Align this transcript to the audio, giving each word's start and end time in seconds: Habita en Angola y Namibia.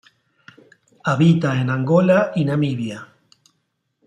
Habita 1.03 1.61
en 1.61 1.69
Angola 1.69 2.31
y 2.33 2.43
Namibia. 2.43 3.07